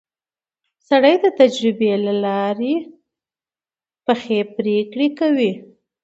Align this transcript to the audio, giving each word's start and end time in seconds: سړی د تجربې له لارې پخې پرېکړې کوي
سړی 0.87 1.15
د 1.23 1.25
تجربې 1.39 1.91
له 2.05 2.13
لارې 2.23 2.75
پخې 4.05 4.39
پرېکړې 4.57 5.07
کوي 5.19 5.51